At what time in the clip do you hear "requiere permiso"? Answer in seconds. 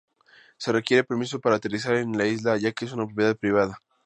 0.71-1.39